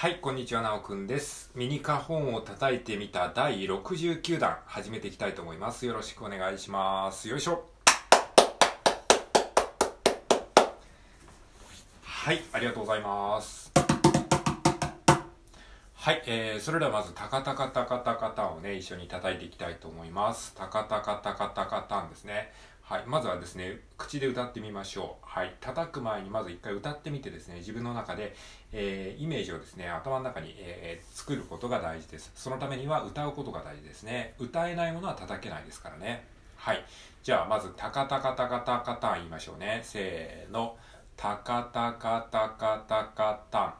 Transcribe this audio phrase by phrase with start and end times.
[0.00, 1.50] はい、こんにちは、なおくんです。
[1.54, 5.84] ミニカホンを叩いてみた第69弾、始めていきたいと思います。
[5.84, 7.28] よろしくお願いします。
[7.28, 7.66] よいしょ。
[12.02, 13.70] はい、ありがとうございます。
[15.92, 20.54] はい、えー、それではまず、タカタカタカタカタをね、一緒に叩いていきたいと思います。
[20.54, 22.50] タカタカタカタカタンですね。
[22.90, 25.24] はい、まずはですね、口で歌ってみましょう。
[25.24, 28.34] はい、叩く前にまず一回歌ってみてですね、自分の中で、
[28.72, 32.32] えーイメージをですね、頭の中に、えー作ることが大事です。
[32.34, 34.34] そのためには歌うことが大事ですね。
[34.40, 36.24] 歌えないものは叩けないですからね。
[36.56, 36.84] はい、
[37.22, 39.82] じゃあまず、タカタカタカタカタン言いましょうね。
[39.84, 40.76] せーの、
[41.16, 43.74] タカタカタカタカタン。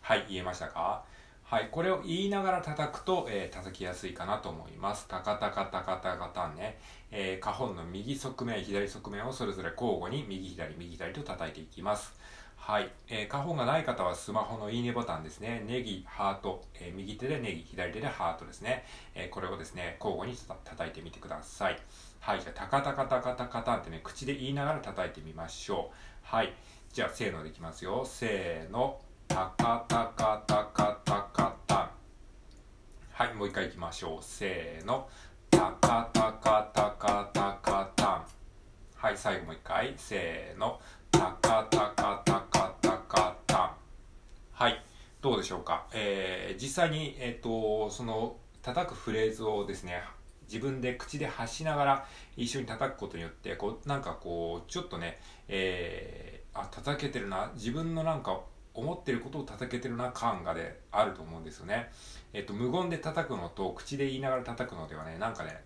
[0.00, 1.04] はい、言えましたか？
[1.48, 5.08] はい、これを言いながら叩くと、えー叩きやすいかなと思います。
[5.08, 6.78] タカタカタカタカタンね。
[7.10, 12.12] えー、カホンの右側面、左側面をそれぞれ交互に右左、右左と叩いていきます。
[12.58, 15.64] はい、えー、カホンがない方はスマホのいいねボタンですね。
[15.66, 18.84] ネギ、ハート、えー右手でネギ、左手でハートですね。
[19.14, 21.78] えーこれをですね、交互に叩いてみてください。
[22.20, 25.96] はい、じゃあ、タカタカタカタカタンってね、口で言いながら叩いてみましょう。
[26.24, 26.52] はい、
[26.92, 28.04] じゃあ、せーのでいきますよ。
[28.04, 30.97] せーの、タカタカタカタカタン。
[33.18, 34.24] はい、もう一回いきましょう。
[34.24, 35.08] せーの。
[35.50, 38.24] タカタカタカタカタン。
[38.94, 39.92] はい、最後もう一回。
[39.96, 40.80] せーの。
[41.10, 43.70] タカタカタカタカタン。
[44.52, 44.84] はい、
[45.20, 45.88] どうでしょうか。
[45.92, 50.00] えー、実際に、えっ、と、その、叩くフレーズをですね、
[50.42, 58.42] 自分で口で発しながら一緒に叩くことによって、こう、なんかこう、ちょっとね、えー、あ、叩けてるな、自分のなんか、
[58.78, 61.90] 思ってることを叩けてるな感がであると思うんですよね。
[62.32, 65.64] えっと、無言で叩くのと口で言いながら叩くのではね、なんかね、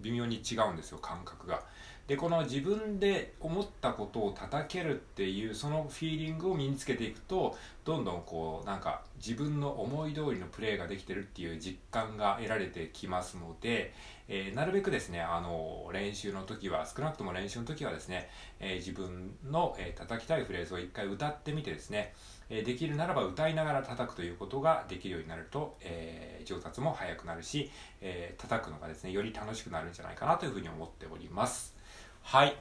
[0.00, 1.62] 微妙に違うんですよ、感覚が。
[2.08, 13.94] で、この自分で思ったことを叩けるっていう、そのフィーリングを身につけていくと、どんどんこう、なんか自分の思い通りのプレーができてるっていう実感が得られてきますので、
[14.28, 22.14] えーなるべくですね、あの、練習の時は、少なくとも練習の時はですね、えー自分の、えー叩きたいフレーズを一回歌ってみてですね、
[22.50, 27.70] えできるならば歌いながら叩くということができるようになると、え上達も早くなるし、
[28.00, 31.81] えー叩くのがですねより楽しくなるんじゃないかなというふうに思っております。
[32.22, 32.56] はい。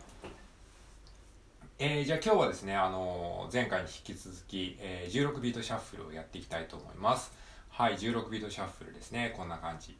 [1.80, 7.32] えーじゃあ今日はですね、あのー前回に引き続き、えー16ビートシャッフルをやっていきたいと思います。
[7.70, 9.34] はい16ビートシャッフルですね。
[9.36, 9.98] こんな感じ。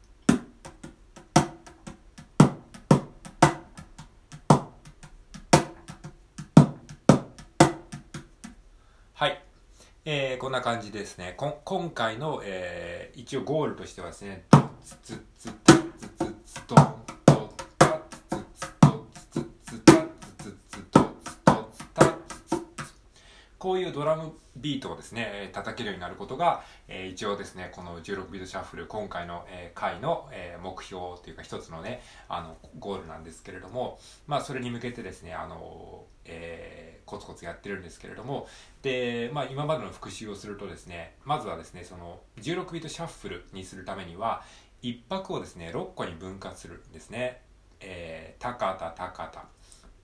[9.14, 9.42] はい。
[10.04, 11.34] えーこんな感じですね。
[11.36, 14.44] こ今回の、えー一応ゴールとしてはですね、
[14.82, 15.20] ツツツ。
[15.20, 15.31] タ
[23.92, 38.46] ドラムビートをですね、叩けるようになることが、え一応ですね、この16ビートシャッフル、今回の、え回の、え目標というか一つのね、あの、ゴールなんですけれども、まあ、それに向けてですね、あの、えーコツコツやってるんですけれども、
[38.82, 44.42] で、まあ、今までの復習をするとですね、まずはですね、その16ビートシャッフルにするためには、
[44.80, 47.42] 一拍をですね、6個に分割するんですね。
[47.80, 49.24] えー、タカタタカ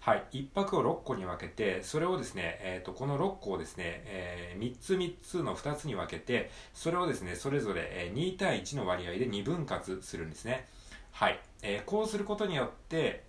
[0.02, 10.68] はい、一拍を6個に分けて、それをですね、えー、とこの6個をですね、え3つ3つの2つに分けて、それをですね、それぞれ2対1の割合で2分割するんですね。
[11.12, 13.24] はい、えーこうすることによって、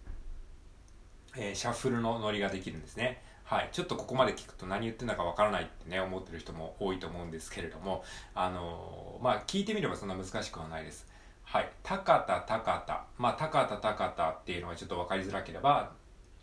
[1.37, 3.23] えーシャッフルのノリができるんですね。
[3.51, 11.09] はい、ちょっとここまで聞くと何言ってんだかわからないってね、思ってる人も多いと思うんですけれども、あのーまあ、聞いてみればそんな難しくはないです。
[11.43, 15.91] はい、タカタタカタ、まあ、タカタタカタっていうのがちょっと分かりづらければ、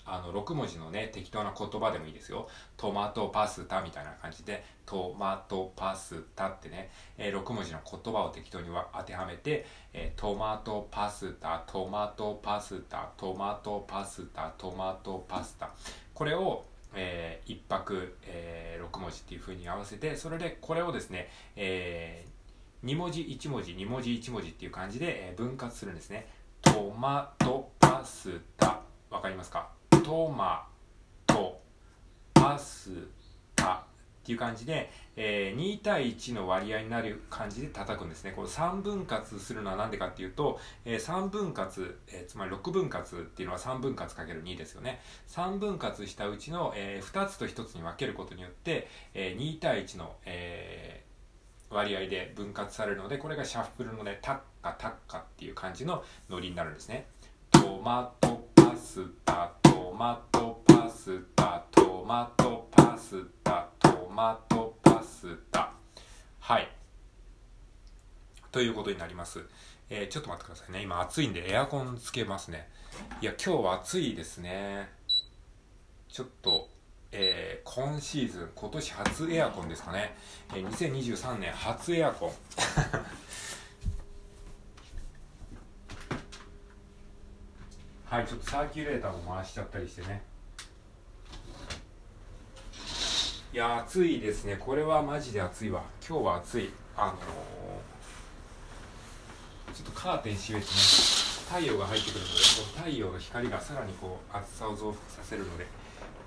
[0.03, 2.50] あの6文字のね適当な言葉でもいいですよ。
[2.75, 15.71] トマトパスタみたいな感じでトマトパスタってね、えー6文字の言葉を適当に当てはめて、えートマトパスタトマトパスタトマトパスタトマトパスタ。
[16.13, 16.65] これを
[16.97, 22.25] えー一泊、え6文字っていうふうに合わせてそれでこれをですね、え
[22.83, 26.27] 2文字1文字2文字1文字っていう感じで、えー分割するんですね。
[26.61, 28.81] トマトパスタ。
[29.09, 29.69] わかりますか？
[30.03, 30.67] トマ
[31.25, 31.61] ト
[32.33, 33.26] パスタ。
[34.27, 38.33] っていう感じで、えー2対1の割合になる感じで叩くんですね。
[38.35, 45.00] これ3分割するのは何でかっていうと、えー3分割、えーつまり6分割っていうのは3分割かける2ですよね。
[45.29, 57.07] 3分割したうちの、え2つと1つに分けることによって、えー2対1の、えー割合で分割されるのでこれがシャッフルのねタッカタッカっていう感じのノリになるんですね
[57.51, 63.68] トマトパスタトマトパスタトマトパスタ
[64.18, 65.72] マトパスタ。
[66.40, 66.68] はい。
[68.52, 69.46] ということになります、
[69.92, 70.81] えー、ちょっと待ってくださいね。
[70.81, 72.68] 今暑いんでエアコンつけますね。
[73.22, 74.90] いや今日は暑いですね。
[76.10, 76.68] ちょっと
[77.12, 80.16] えー、今シーズン今年初エアコンですかね、
[80.50, 82.31] えー、2023年初エアコン。
[88.10, 90.24] はいちょっとサーキュレーターも回しちゃったりしてね。
[93.57, 94.56] いや暑いですね。
[94.59, 95.81] これはマジで暑いわ。
[96.07, 96.69] 今日は暑い。
[96.95, 100.74] あのー、ちょっとカーテン閉めてね。
[101.50, 102.33] 太陽が入ってくるので
[102.77, 105.65] 太陽の光がさらにこう暑さを増幅させるので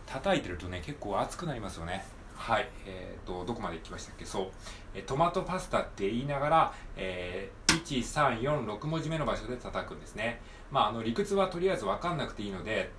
[0.07, 2.05] 叩いてるとね結構熱くなりますよね。
[2.35, 2.69] はい。
[2.85, 4.25] えーと、どこまで行きましたっけ？
[4.25, 4.47] そう、
[4.97, 10.41] えトマトパスタって言いながら、えー、1346文字目の場所で叩くんですね。
[10.73, 12.91] まああの理屈はとりあえず分かんなくていいので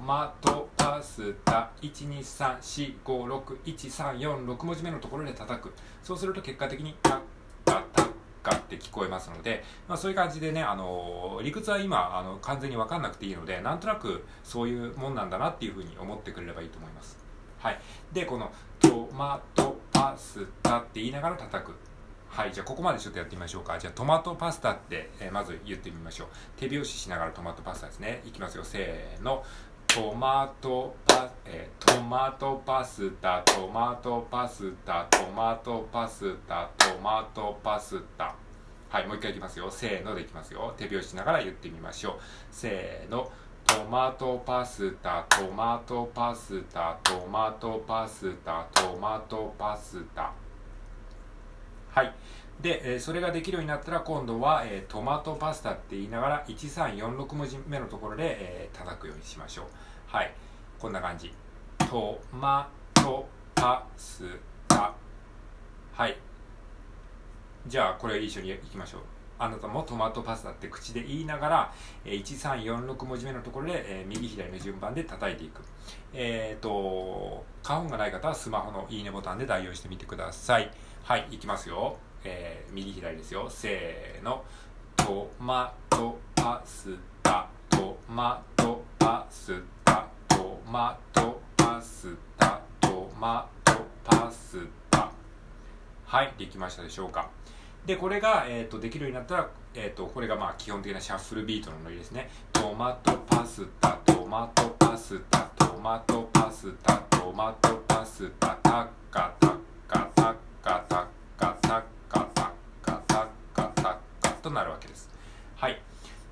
[0.00, 5.74] トマトパスタ1234561346文字目のところで叩く。
[6.02, 7.18] そうすると結果的にタッ
[7.66, 8.10] カタッ
[8.42, 17.18] かって聞こえますので、まあ、そういう感じでね、あの理屈は今あの完全に分かんなくていいのでなんとなくそういうもんなんだなっていうふうに思ってくれればいいと思います。
[17.58, 17.78] はい、
[18.10, 21.74] でこのトマトパスタって言いながら叩く。
[22.30, 22.52] はい。
[22.52, 23.76] じゃあここまでちょっとやってみましょうか。
[23.76, 26.28] じゃあトマトパスタって、えー、まず言ってみましょう。
[26.56, 28.22] 手拍子しながらトマトパスタですね。
[28.24, 28.62] いきますよ。
[28.62, 29.44] せーの。
[29.92, 38.36] トマトパ、え、トマトパスタトマトパスタトマトパスタトマトパスタ。
[38.88, 39.68] はいもう一回いきますよ。
[39.68, 40.72] せーのでいきますよ。
[40.76, 42.14] 手拍子しながら言ってみましょう。
[42.52, 43.32] せーの。
[43.66, 50.32] トマトパスタトマトパスタトマトパスタトマトパスタ。
[51.90, 52.14] はい。
[52.60, 59.66] で、えー、それができるようになったら今度は、えー、トマトパスタって言いながら1346文字目のところで、えー、叩くようにしましょう。
[60.06, 60.32] はい。
[60.78, 61.32] こんな感じ。
[61.78, 64.24] トマトパス
[64.68, 64.94] タ。
[65.92, 66.16] はい。
[67.66, 69.00] じゃあこれ一緒にいきましょう。
[69.38, 71.72] あなたもトマトパスタって口で言いながら、
[72.04, 75.62] えー、1346文字目のところで、えー、右左の順番で叩いていく。
[76.12, 80.70] えっ、ー、と花本がない方はスマホのいいねボタンで代用してみてください。
[81.04, 81.26] はい。
[81.30, 81.96] いきますよ。
[82.24, 83.46] えー、右左ですよ。
[83.48, 84.44] せーの。
[84.96, 87.48] トマトパスタ。
[87.68, 90.06] トマトパスタ。
[90.28, 92.60] トマトパスタ。
[92.80, 94.58] トマトパス
[94.90, 95.10] タ。
[96.04, 97.30] はいできましたでしょうか。
[97.86, 102.28] でこれが、えーと、できるようになったら、えーと、これがまあ基本的なシャッフルビートのノリですね。
[102.52, 103.98] トマトパスタ。
[104.04, 105.50] トマトパスタ。
[105.56, 106.96] トマトパスタ。
[107.08, 108.58] トマトパスタ。
[108.62, 109.49] タッカタ。
[114.50, 115.08] となるわけです。
[115.56, 115.80] はい。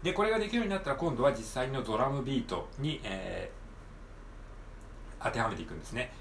[0.02, 6.12] で、これができるようになったら今度は実際のドラムビートに、えー、当てはめていくんですね。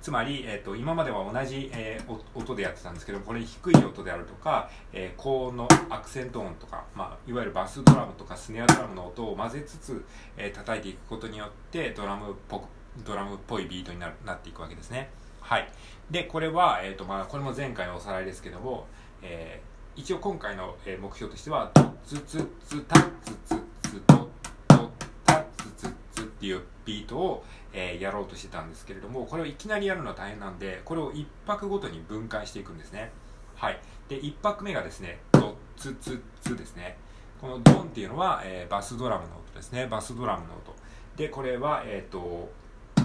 [0.00, 10.04] つまり、えーと、今までは同じ、えー、音でやってたんですけどこれ低い音であるとか、えー、高音のアクセント音とか、まあ、いわゆるバスドラムとかスネアドラムの音を混ぜつつ、
[10.36, 12.68] えー、叩いていくことによってドラムっぽく
[13.02, 15.08] ドラムっぽいビートにななっていくわけですね。
[15.44, 15.68] はい。
[16.10, 18.86] で、これは、えっ、ー、と、まあ、これも前回のおさらいですけども、
[19.20, 24.30] えー、一応今回の、えー、目標としては、ドツツツタツツツド
[24.68, 24.90] ド
[25.26, 33.12] タツツツっていうビートを、えー、やろうとしてたんですけれども、これをいきなりやるのは大変なんで、これを1拍ごとに分解していくんですね。
[33.54, 33.78] はい。
[34.08, 36.96] で、1拍目がですね、ドツツツですね。
[37.38, 39.86] このドンっていうのは、えー、バスドラムの音ですね。
[39.88, 40.74] バスドラムの音。
[41.16, 42.50] で、これは、えっ、ー、と、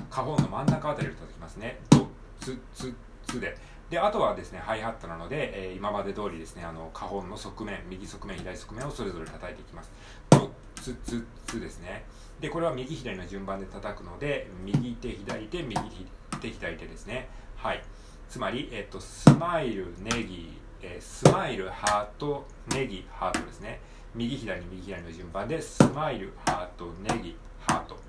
[0.10, 1.80] カホンの真ん中あたりを叩きますね。
[1.90, 2.08] ド
[2.50, 2.96] ツツ
[3.28, 3.56] ツで。
[3.90, 9.92] であとはですねハイハットなので、えー、今まで通りですねあの花本の側面右側面左側面をそれぞれ叩いていきます。
[10.30, 12.06] ドツツツですね。
[12.40, 15.76] でこれは右左の順番で叩くので右手左手右
[16.40, 17.28] 手左手ですね。
[17.56, 17.84] はい。
[18.30, 23.82] つまり、えっと、スマイルネギ、えー、スマイルハートネギハートですね。
[24.14, 28.09] 右左右左の順番でスマイルハートネギハート。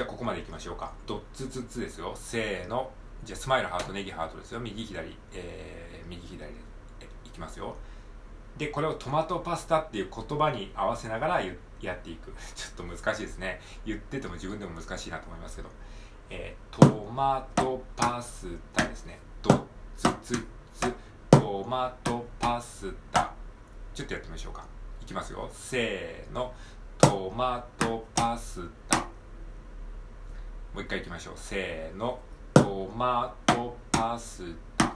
[0.00, 0.94] じゃあここまでいきましょうか。
[1.06, 2.14] ドッツツツですよ。
[2.14, 2.90] せーの。
[3.22, 4.60] じゃあスマイルハートネギハートですよ。
[4.60, 6.46] 右左、えー、右左で
[7.26, 7.76] いきますよ。
[8.56, 11.42] でこれをトマトパスタっていう言葉に合わせながら
[11.82, 12.32] やっていく。
[12.54, 13.60] ちょっと難しいですね。
[13.84, 15.68] 言ってても自分でも難しいなと思いますけど、
[16.30, 19.18] えー、トマトパスタですね。
[19.42, 19.62] ドッ
[19.98, 20.46] ツツ
[20.80, 20.94] ツ。
[21.28, 23.34] トマトパスタ。
[23.92, 24.64] ちょっとやってみましょうか。
[25.02, 25.50] いきますよ。
[25.52, 26.54] せーの。
[26.96, 29.09] トマトパスタ。
[30.72, 31.34] もう一回いきましょう。
[31.36, 32.20] せーの。
[32.54, 34.92] トマトパスタ。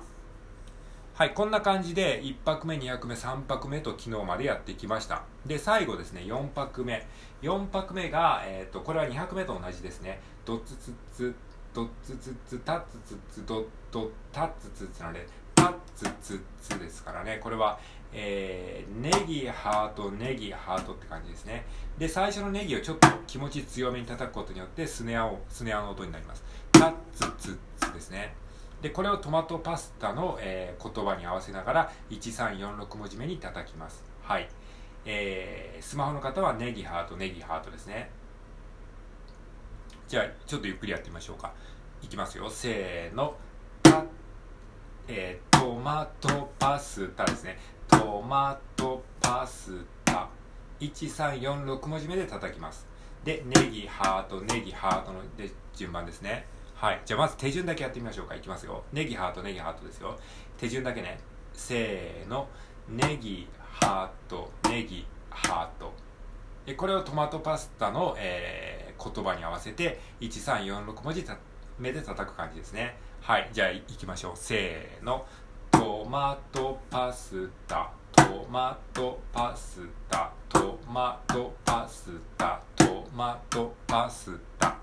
[1.15, 5.23] はいこんな感じで1泊目2泊目3泊目と昨日までやってきました。
[5.45, 7.05] で最後ですね4泊目。
[7.43, 10.21] 4泊目が、えーと、これは2泊目と同じですね。
[10.45, 11.35] ドツツツ
[11.75, 15.27] ドツツツタツツツドッドタツツツなので
[15.57, 17.41] タツツツですからね。
[17.43, 17.81] これは
[18.17, 21.67] えー、ネギハートネギハートって感じですね。
[21.99, 26.45] で最初のネギをちょっと気持ち強めに叩くことによってスネアをスネアの音になります。
[26.71, 28.35] タッツツッツですね。
[28.81, 34.05] でこれをトマトパスタの、えー、言葉に合わせながら1346文字目に叩きます。
[34.23, 34.49] はい。
[35.07, 38.11] えー、スマホの方はネギハートネギハートですね。
[40.07, 41.53] じゃあちょっとゆっくりやってみましょうか。
[42.03, 42.49] いきますよ。
[42.49, 43.35] せーの。
[45.07, 47.59] えー、トマトパスタですね。
[47.99, 49.73] トマトパス
[50.05, 50.29] タ。
[50.81, 52.87] 1346文字目で叩きます。
[53.25, 56.47] でネギハートネギハートので順番ですね。
[56.75, 57.01] はい。
[57.05, 58.35] じゃあまず手順だけやってみましょうか。
[58.35, 58.83] いきますよ。
[58.93, 60.19] ネギハートネギハートですよ。
[60.59, 61.21] 手順だけね。
[61.53, 62.49] せーの。
[62.89, 65.93] ネギハートネギハート。
[66.67, 71.25] でこれをトマトパスタの、えー、言葉に合わせて1346文字
[71.79, 72.97] 目で叩く感じですね。
[73.21, 73.49] はい。
[73.53, 74.33] じゃあいきましょう。
[74.35, 75.25] せーの。
[76.15, 84.77] マトパスタトマトパスタトマトパスタトマトパスタ。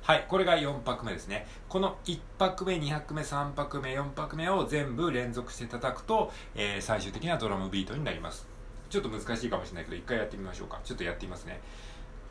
[0.00, 1.46] はいこれが4拍目ですね。
[1.68, 8.48] この1拍目2拍目3拍目4拍目を全部連続して叩くと、えー、最終的にはドラムビートになります。
[8.88, 10.80] ちょっと難しいかもしれないけど一回やってみましょうか。
[10.82, 11.60] ちょっとやってみますね。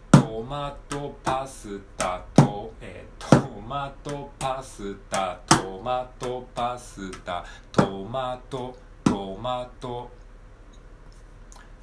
[0.09, 3.14] トマトパスタと、えー、
[3.61, 10.09] マトパスタトマトパスタトマトトマト。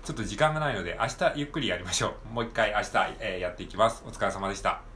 [0.04, 2.34] ちょっと時間がないので明日ゆっくりやりましょう。
[2.34, 2.88] もう一回明日、
[3.20, 4.02] えー、やっていきます。
[4.06, 4.91] お疲れ様でした。